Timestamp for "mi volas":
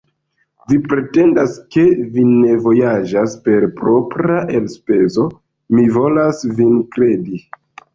5.77-6.47